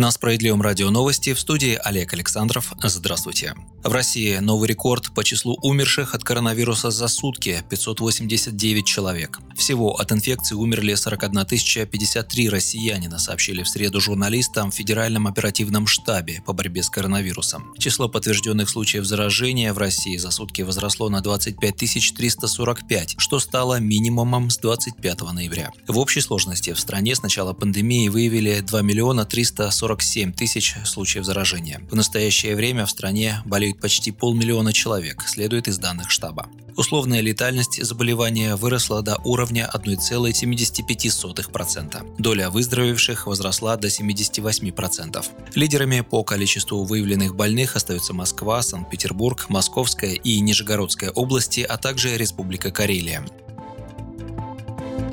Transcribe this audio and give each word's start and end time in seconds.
На 0.00 0.10
Справедливом 0.10 0.62
радио 0.62 0.88
новости 0.88 1.34
в 1.34 1.38
студии 1.38 1.78
Олег 1.84 2.14
Александров. 2.14 2.72
Здравствуйте. 2.82 3.54
В 3.84 3.92
России 3.92 4.38
новый 4.38 4.66
рекорд 4.66 5.14
по 5.14 5.22
числу 5.22 5.58
умерших 5.62 6.14
от 6.14 6.24
коронавируса 6.24 6.90
за 6.90 7.06
сутки– 7.06 7.62
589 7.68 8.86
человек. 8.86 9.40
Всего 9.58 9.94
от 10.00 10.10
инфекции 10.10 10.54
умерли 10.54 10.94
41 10.94 11.44
053 11.44 12.48
россиянина, 12.48 13.18
сообщили 13.18 13.62
в 13.62 13.68
среду 13.68 14.00
журналистам 14.00 14.70
в 14.70 14.74
Федеральном 14.74 15.26
оперативном 15.26 15.86
штабе 15.86 16.42
по 16.46 16.54
борьбе 16.54 16.82
с 16.82 16.88
коронавирусом. 16.88 17.74
Число 17.78 18.08
подтвержденных 18.08 18.70
случаев 18.70 19.04
заражения 19.04 19.74
в 19.74 19.78
России 19.78 20.16
за 20.16 20.30
сутки 20.30 20.62
возросло 20.62 21.10
на 21.10 21.20
25 21.20 21.76
345, 21.76 23.16
что 23.18 23.38
стало 23.38 23.80
минимумом 23.80 24.48
с 24.48 24.56
25 24.56 25.20
ноября. 25.32 25.72
В 25.86 25.98
общей 25.98 26.22
сложности 26.22 26.72
в 26.72 26.80
стране 26.80 27.14
с 27.14 27.22
начала 27.22 27.52
пандемии 27.52 28.08
выявили 28.08 28.60
2 28.60 28.80
миллиона 28.80 29.26
340 29.26 29.89
47 29.90 30.32
тысяч 30.32 30.76
случаев 30.84 31.24
заражения. 31.24 31.80
В 31.90 31.96
настоящее 31.96 32.54
время 32.54 32.86
в 32.86 32.90
стране 32.90 33.42
болеют 33.44 33.80
почти 33.80 34.12
полмиллиона 34.12 34.72
человек, 34.72 35.24
следует 35.26 35.66
из 35.66 35.78
данных 35.78 36.10
штаба. 36.10 36.48
Условная 36.76 37.20
летальность 37.20 37.84
заболевания 37.84 38.54
выросла 38.54 39.02
до 39.02 39.16
уровня 39.24 39.68
1,75%. 39.74 42.14
Доля 42.18 42.50
выздоровевших 42.50 43.26
возросла 43.26 43.76
до 43.76 43.88
78%. 43.88 45.26
Лидерами 45.56 46.02
по 46.02 46.22
количеству 46.22 46.84
выявленных 46.84 47.34
больных 47.34 47.74
остаются 47.74 48.14
Москва, 48.14 48.62
Санкт-Петербург, 48.62 49.46
Московская 49.48 50.14
и 50.14 50.38
Нижегородская 50.38 51.10
области, 51.10 51.60
а 51.60 51.76
также 51.76 52.16
Республика 52.16 52.70
Карелия. 52.70 53.26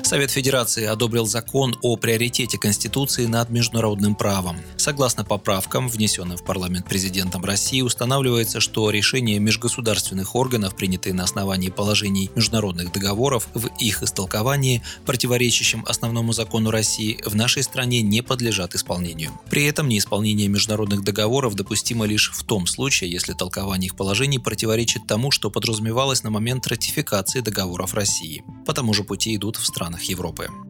Совет 0.08 0.30
Федерации 0.30 0.86
одобрил 0.86 1.26
закон 1.26 1.76
о 1.82 1.98
приоритете 1.98 2.56
Конституции 2.56 3.26
над 3.26 3.50
международным 3.50 4.14
правом. 4.14 4.56
Согласно 4.78 5.22
поправкам, 5.22 5.86
внесенным 5.86 6.38
в 6.38 6.44
парламент 6.44 6.88
президентом 6.88 7.44
России, 7.44 7.82
устанавливается, 7.82 8.58
что 8.58 8.88
решения 8.88 9.38
межгосударственных 9.38 10.34
органов, 10.34 10.74
принятые 10.74 11.12
на 11.12 11.24
основании 11.24 11.68
положений 11.68 12.30
международных 12.34 12.90
договоров 12.90 13.48
в 13.52 13.66
их 13.78 14.02
истолковании, 14.02 14.82
противоречащим 15.04 15.84
основному 15.86 16.32
закону 16.32 16.70
России, 16.70 17.20
в 17.26 17.36
нашей 17.36 17.62
стране 17.62 18.00
не 18.00 18.22
подлежат 18.22 18.74
исполнению. 18.74 19.38
При 19.50 19.64
этом 19.64 19.88
неисполнение 19.88 20.48
международных 20.48 21.04
договоров 21.04 21.54
допустимо 21.54 22.06
лишь 22.06 22.30
в 22.32 22.44
том 22.44 22.66
случае, 22.66 23.10
если 23.10 23.34
толкование 23.34 23.88
их 23.88 23.94
положений 23.94 24.38
противоречит 24.38 25.06
тому, 25.06 25.30
что 25.30 25.50
подразумевалось 25.50 26.22
на 26.22 26.30
момент 26.30 26.66
ратификации 26.66 27.40
договоров 27.40 27.92
России. 27.92 28.42
По 28.64 28.72
тому 28.72 28.94
же 28.94 29.04
пути 29.04 29.36
идут 29.36 29.56
в 29.56 29.66
странах 29.66 29.97
странах 29.98 30.02
Европы. 30.08 30.67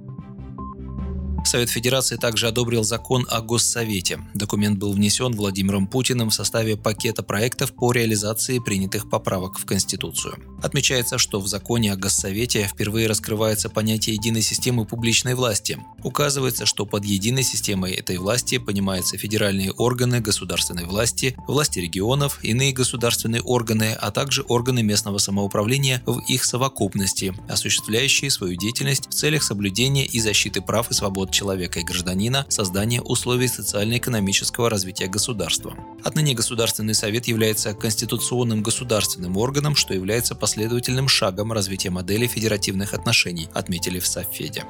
Совет 1.48 1.70
Федерации 1.70 2.16
также 2.16 2.46
одобрил 2.46 2.84
закон 2.84 3.27
о 3.30 3.41
Госсовете. 3.41 4.20
Документ 4.34 4.78
был 4.78 4.92
внесен 4.92 5.32
Владимиром 5.34 5.86
Путиным 5.86 6.28
в 6.28 6.34
составе 6.34 6.77
пакета 6.77 7.22
проектов 7.22 7.72
по 7.72 7.91
реализации 7.91 8.58
принятых 8.58 9.08
поправок 9.08 9.58
в 9.58 9.64
Конституцию. 9.64 10.36
Отмечается, 10.62 11.16
что 11.16 11.41
в 11.41 11.48
законе 11.48 11.94
о 11.94 11.96
Госсовете 11.96 12.69
впервые 12.70 13.06
раскрывается 13.06 13.70
понятие 13.70 14.16
единой 14.16 14.42
системы 14.42 14.84
публичной 14.84 15.34
власти. 15.34 15.78
Указывается, 16.02 16.66
что 16.66 16.84
под 16.84 17.06
единой 17.06 17.44
системой 17.44 17.92
этой 17.92 18.19
власти 18.19 18.58
понимаются 18.58 19.16
федеральные 19.16 19.72
органы 19.72 20.20
государственной 20.20 20.84
власти, 20.84 21.34
власти 21.46 21.78
регионов, 21.78 22.41
иные 22.42 22.74
государственные 22.74 23.41
органы, 23.41 23.96
а 23.98 24.10
также 24.10 24.44
органы 24.48 24.82
местного 24.82 25.16
самоуправления 25.16 26.02
в 26.04 26.19
их 26.28 26.44
совокупности, 26.44 27.34
осуществляющие 27.48 28.31
свою 28.31 28.54
деятельность 28.54 29.08
в 29.08 29.14
целях 29.14 29.42
соблюдения 29.42 30.04
и 30.04 30.20
защиты 30.20 30.60
прав 30.60 30.91
и 30.91 30.94
свобод 30.94 31.38
человека 31.38 31.78
и 31.78 31.84
гражданина, 31.84 32.47
создание 32.49 33.00
условий 33.00 33.47
социально-экономического 33.47 34.69
развития 34.69 35.06
государства. 35.06 35.76
Отныне 36.03 36.34
Государственный 36.34 36.94
совет 36.94 37.28
является 37.28 37.75
конституционным 37.75 38.60
государственным 38.62 39.37
органом, 39.37 39.76
что 39.76 39.94
является 39.94 40.34
последовательным 40.34 41.06
шагом 41.06 41.53
развития 41.53 41.91
модели 41.91 42.26
федеративных 42.26 42.93
отношений, 42.93 43.49
отметили 43.54 44.00
в 44.00 44.06
Совфеде. 44.06 44.65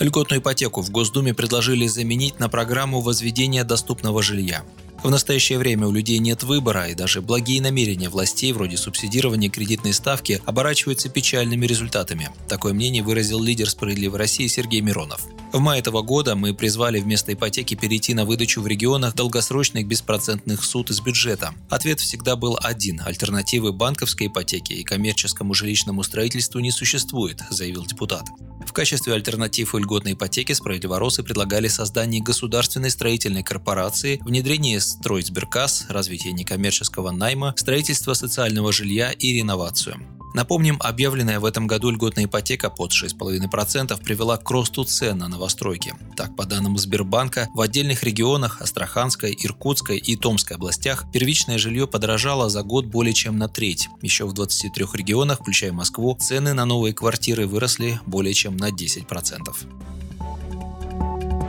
Льготную 0.00 0.40
ипотеку 0.40 0.82
в 0.82 0.90
Госдуме 0.90 1.34
предложили 1.34 1.86
заменить 1.86 2.40
на 2.40 2.48
программу 2.48 3.00
возведения 3.00 3.64
доступного 3.64 4.22
жилья. 4.22 4.64
В 5.02 5.10
настоящее 5.10 5.58
время 5.58 5.86
у 5.86 5.92
людей 5.92 6.18
нет 6.18 6.42
выбора, 6.42 6.88
и 6.88 6.94
даже 6.94 7.22
благие 7.22 7.62
намерения 7.62 8.08
властей, 8.08 8.52
вроде 8.52 8.76
субсидирования 8.76 9.48
кредитной 9.48 9.92
ставки, 9.92 10.42
оборачиваются 10.44 11.08
печальными 11.08 11.66
результатами. 11.66 12.30
Такое 12.48 12.72
мнение 12.72 13.04
выразил 13.04 13.40
лидер 13.40 13.70
«Справедливой 13.70 14.18
России» 14.18 14.48
Сергей 14.48 14.80
Миронов. 14.80 15.20
В 15.52 15.60
мае 15.60 15.80
этого 15.80 16.02
года 16.02 16.34
мы 16.34 16.52
призвали 16.52 17.00
вместо 17.00 17.32
ипотеки 17.32 17.74
перейти 17.74 18.12
на 18.12 18.24
выдачу 18.24 18.60
в 18.60 18.66
регионах 18.66 19.14
долгосрочных 19.14 19.86
беспроцентных 19.86 20.62
суд 20.64 20.90
из 20.90 21.00
бюджета. 21.00 21.54
Ответ 21.70 22.00
всегда 22.00 22.36
был 22.36 22.58
один– 22.60 23.00
альтернативы 23.06 23.72
банковской 23.72 24.26
ипотеке 24.26 24.74
и 24.74 24.84
коммерческому 24.84 25.54
жилищному 25.54 26.02
строительству 26.02 26.58
не 26.58 26.70
существует, 26.70 27.40
заявил 27.50 27.86
депутат. 27.86 28.26
Качестве 28.78 29.14
альтернатив 29.14 29.74
льготной 29.74 30.12
ипотеки 30.12 30.52
справедливоросы 30.52 31.24
предлагали 31.24 31.66
создание 31.66 32.22
государственной 32.22 32.90
строительной 32.90 33.42
корпорации, 33.42 34.20
внедрение 34.20 34.78
стройсберкас, 34.78 35.86
развитие 35.88 36.32
некоммерческого 36.32 37.10
найма, 37.10 37.54
строительство 37.56 38.14
социального 38.14 38.72
жилья 38.72 39.10
и 39.10 39.32
реновацию. 39.32 40.17
Напомним, 40.34 40.76
объявленная 40.80 41.40
в 41.40 41.44
этом 41.44 41.66
году 41.66 41.90
льготная 41.90 42.24
ипотека 42.24 42.70
под 42.70 42.92
6,5% 42.92 44.02
привела 44.02 44.36
к 44.36 44.50
росту 44.50 44.84
цен 44.84 45.18
на 45.18 45.28
новостройки. 45.28 45.94
Так, 46.16 46.36
по 46.36 46.44
данным 46.44 46.76
Сбербанка, 46.78 47.48
в 47.54 47.60
отдельных 47.60 48.02
регионах 48.02 48.60
Астраханской, 48.60 49.36
Иркутской 49.38 49.98
и 49.98 50.16
Томской 50.16 50.56
областях 50.56 51.04
первичное 51.12 51.58
жилье 51.58 51.86
подорожало 51.86 52.48
за 52.50 52.62
год 52.62 52.86
более 52.86 53.14
чем 53.14 53.38
на 53.38 53.48
треть. 53.48 53.88
Еще 54.02 54.26
в 54.26 54.32
23 54.32 54.86
регионах, 54.92 55.40
включая 55.40 55.72
Москву, 55.72 56.16
цены 56.20 56.52
на 56.52 56.64
новые 56.64 56.94
квартиры 56.94 57.46
выросли 57.46 58.00
более 58.06 58.34
чем 58.34 58.56
на 58.56 58.70
10%. 58.70 59.54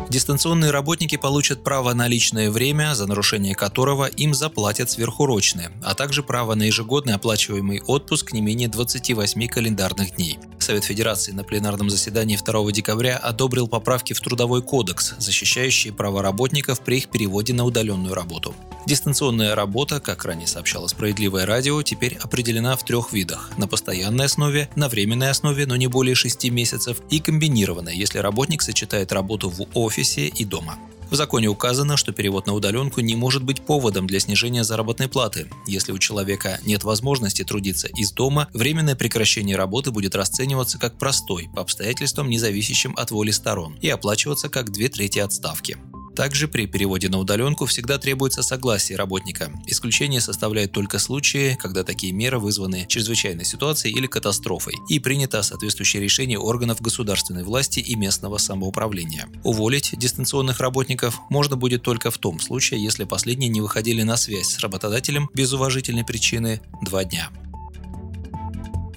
Дистанционные 0.09 0.72
работники 0.72 1.18
получат 1.18 1.64
право 1.64 1.94
на 1.94 2.08
личное 2.08 2.50
время, 2.50 2.96
за 2.96 3.06
нарушение 3.06 3.53
которого 3.53 4.06
им 4.06 4.34
заплатят 4.34 4.90
сверхурочные, 4.90 5.72
а 5.84 5.94
также 5.94 6.24
право 6.24 6.56
на 6.56 6.64
ежегодный 6.64 7.14
оплачиваемый 7.14 7.81
отпуск 7.86 8.34
не 8.34 8.42
менее 8.42 8.70
28 8.70 9.47
календарных 9.47 10.16
дней. 10.16 10.40
Совет 10.58 10.84
Федерации 10.84 11.31
на 11.31 11.44
пленарном 11.44 11.92
заседании 11.92 12.38
2 12.38 12.72
декабря 12.72 13.18
одобрил 13.18 13.68
поправки 13.68 14.14
в 14.14 14.20
Трудовой 14.20 14.64
кодекс, 14.64 15.14
защищающие 15.20 15.94
права 15.94 16.24
работников 16.24 16.81
при 16.81 16.97
их 16.97 17.09
переводе 17.09 17.53
на 17.53 17.64
удаленную 17.64 18.16
работу. 18.16 18.56
Дистанционная 18.86 19.56
работа, 19.56 20.00
как 20.00 20.26
ранее 20.26 20.47
сообщало 20.47 20.88
«Справедливое 20.88 21.46
радио», 21.46 21.81
теперь 21.84 22.18
определена 22.22 22.76
в 22.76 22.84
трех 22.84 23.14
видах– 23.14 23.52
на 23.58 23.68
постоянной 23.68 24.26
основе, 24.26 24.70
на 24.76 24.90
временной 24.90 25.30
основе, 25.30 25.66
но 25.66 25.76
не 25.76 25.88
более 25.88 26.16
6 26.16 26.50
месяцев, 26.50 26.97
и 27.09 27.20
комбинированная, 27.20 27.94
если 27.94 28.20
работник 28.20 28.62
сочетает 28.62 29.12
работу 29.12 29.50
в 29.50 29.68
офисе 30.00 30.28
и 30.28 30.46
дома. 30.46 30.78
В 31.12 31.16
законе 31.16 31.48
указано, 31.48 31.98
что 31.98 32.14
перевод 32.14 32.46
на 32.48 32.54
удаленку 32.54 33.02
не 33.02 33.16
может 33.16 33.44
быть 33.44 33.62
поводом 33.62 34.08
для 34.08 34.20
снижения 34.20 34.64
заработной 34.64 35.10
платы. 35.10 35.50
Если 35.68 35.92
у 35.92 35.98
человека 35.98 36.60
нет 36.66 36.84
возможности 36.84 37.44
трудиться 37.44 37.88
из 37.88 38.12
дома, 38.12 38.48
временное 38.54 38.96
прекращение 38.96 39.58
работы 39.58 39.92
будет 39.92 40.16
расцениваться 40.16 40.78
как 40.78 40.98
простой, 40.98 41.50
по 41.54 41.62
обстоятельствам, 41.62 42.30
не 42.30 42.38
зависящим 42.40 42.94
от 42.96 43.12
воли 43.12 43.32
сторон, 43.32 43.76
и 43.82 43.90
оплачиваться 43.90 44.50
как 44.50 44.72
две 44.72 44.88
трети 44.88 45.20
отставки. 45.20 45.78
Также 46.19 46.50
при 46.50 46.66
переводе 46.66 47.07
на 47.07 47.18
удаленку 47.18 47.66
всегда 47.66 47.97
требуется 47.97 48.44
согласие 48.44 48.97
работника. 48.97 49.53
Исключение 49.67 50.20
составляют 50.20 50.73
только 50.73 50.99
случаи, 50.99 51.58
когда 51.58 51.85
такие 51.85 52.11
меры 52.11 52.40
вызваны 52.40 52.85
чрезвычайной 52.90 53.46
ситуацией 53.46 53.96
или 53.96 54.05
катастрофой, 54.05 54.73
и 54.90 54.99
принято 54.99 55.41
соответствующее 55.41 56.03
решение 56.03 56.38
органов 56.38 56.82
государственной 56.82 57.46
власти 57.46 57.79
и 57.79 57.96
местного 57.96 58.38
самоуправления. 58.38 59.29
Уволить 59.46 59.97
дистанционных 59.97 60.59
работников 60.59 61.22
можно 61.29 61.55
будет 61.55 61.84
только 61.84 62.11
в 62.11 62.17
том 62.17 62.41
случае, 62.41 62.84
если 62.84 63.05
последние 63.05 63.49
не 63.49 63.61
выходили 63.61 64.02
на 64.02 64.17
связь 64.17 64.47
с 64.47 64.59
работодателем 64.59 65.29
без 65.34 65.53
уважительной 65.53 66.03
причины 66.03 66.59
два 66.82 67.05
дня. 67.05 67.29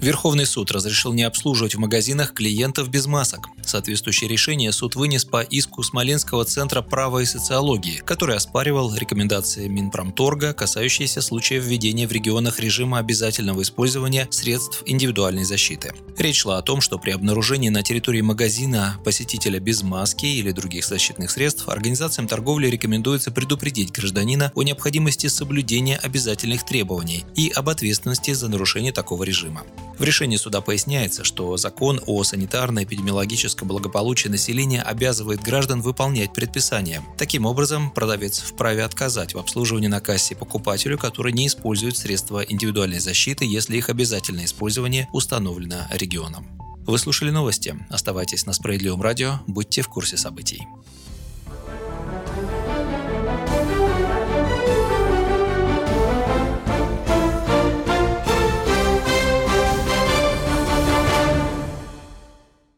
Верховный 0.03 0.45
суд 0.45 0.69
разрешил 0.71 1.13
не 1.13 1.23
обслуживать 1.23 1.75
в 1.75 1.79
магазинах 1.79 2.33
клиентов 2.33 2.89
без 2.89 3.05
масок. 3.05 3.47
Соответствующее 3.65 4.29
решение 4.29 4.73
суд 4.73 4.97
вынес 4.97 5.23
по 5.23 5.41
иску 5.41 5.81
Смоленского 5.81 6.43
центра 6.43 6.81
права 6.81 7.19
и 7.19 7.25
социологии, 7.25 8.01
который 8.03 8.35
оспаривал 8.35 8.93
рекомендации 8.93 9.69
Минпромторга, 9.69 10.53
касающиеся 10.53 11.21
случаев 11.21 11.63
введения 11.63 12.05
в 12.05 12.11
регионах 12.11 12.59
режима 12.59 12.99
обязательного 12.99 13.61
использования 13.61 14.27
средств 14.29 14.83
индивидуальной 14.85 15.45
защиты. 15.45 15.93
Речь 16.17 16.41
шла 16.41 16.57
о 16.57 16.61
том, 16.61 16.81
что 16.81 16.99
при 16.99 17.11
обнаружении 17.11 17.69
на 17.69 17.81
территории 17.81 18.19
магазина 18.19 18.99
посетителя 19.05 19.61
без 19.61 19.83
маски 19.83 20.25
или 20.25 20.51
других 20.51 20.83
защитных 20.85 21.31
средств 21.31 21.69
организациям 21.69 22.27
торговли 22.27 22.67
рекомендуется 22.67 23.31
предупредить 23.31 23.93
гражданина 23.93 24.51
о 24.53 24.63
необходимости 24.63 25.27
соблюдения 25.27 25.95
обязательных 25.95 26.65
требований 26.65 27.23
и 27.37 27.49
об 27.55 27.69
ответственности 27.69 28.33
за 28.33 28.49
нарушение 28.49 28.91
такого 28.91 29.23
режима. 29.23 29.63
В 29.97 30.03
решении 30.03 30.37
суда 30.37 30.61
поясняется, 30.61 31.23
что 31.23 31.55
закон 31.57 32.01
о 32.07 32.23
санитарно-эпидемиологическом 32.23 33.67
благополучии 33.67 34.27
населения 34.27 34.81
обязывает 34.81 35.41
граждан 35.41 35.81
выполнять 35.81 36.33
предписания. 36.33 37.03
Таким 37.17 37.45
образом, 37.45 37.91
продавец 37.91 38.39
вправе 38.39 38.83
отказать 38.83 39.33
в 39.33 39.37
обслуживании 39.37 39.87
на 39.87 40.01
кассе 40.01 40.35
покупателю, 40.35 40.97
который 40.97 41.31
не 41.31 41.47
использует 41.47 41.95
средства 41.95 42.43
индивидуальной 42.43 42.99
защиты, 42.99 43.45
если 43.45 43.77
их 43.77 43.89
обязательное 43.89 44.45
использование 44.45 45.07
установлено 45.13 45.87
регионом. 45.91 46.47
Вы 46.85 46.97
слушали 46.97 47.29
новости. 47.29 47.75
Оставайтесь 47.89 48.45
на 48.45 48.53
Справедливом 48.53 49.01
радио, 49.01 49.39
будьте 49.47 49.81
в 49.81 49.87
курсе 49.87 50.17
событий. 50.17 50.67